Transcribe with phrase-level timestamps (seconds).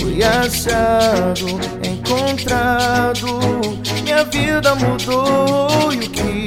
[0.00, 3.40] fui achado, encontrado.
[4.04, 6.43] Minha vida mudou e o que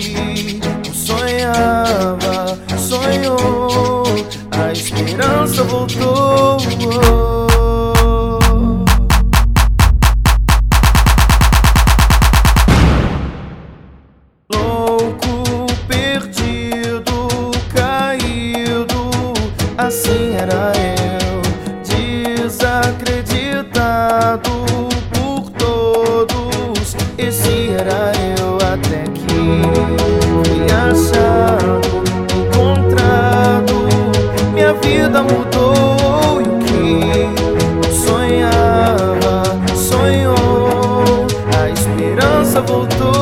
[20.38, 21.42] era eu,
[21.84, 24.52] desacreditado
[25.12, 26.96] por todos.
[27.18, 29.64] Esse era eu até que
[30.46, 32.04] fui achado,
[32.38, 33.74] encontrado.
[34.54, 39.44] Minha vida mudou e o que sonhava,
[39.76, 41.26] sonhou.
[41.60, 43.17] A esperança voltou.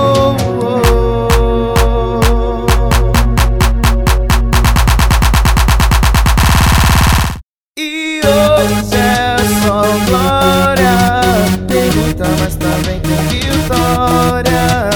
[8.56, 11.22] Hoje é só glória.
[11.68, 14.90] Tem luta, mas também tem vitória.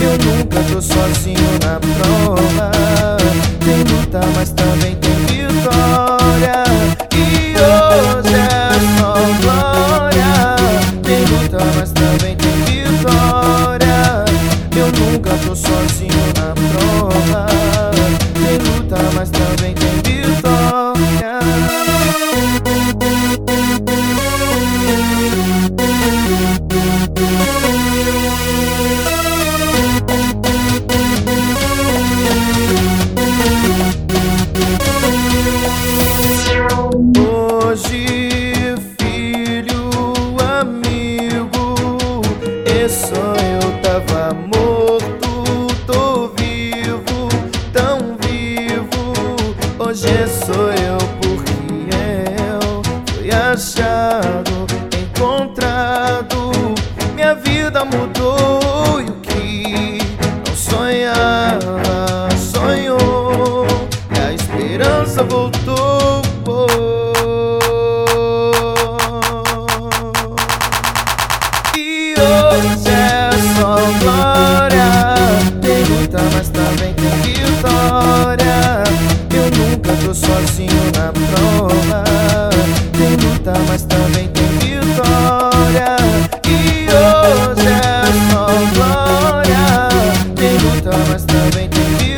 [0.00, 2.70] Eu nunca tô sozinho na prova.
[3.64, 5.05] Tem luta, mas também tem
[50.44, 51.52] sou eu porque
[52.50, 52.82] eu
[53.14, 54.66] fui achado,
[55.00, 56.52] encontrado.
[57.14, 59.98] Minha vida mudou e o que
[60.46, 63.66] não sonhava, sonhou.
[64.14, 66.22] E a esperança voltou.
[71.76, 72.95] E hoje
[91.28, 92.15] loving to you.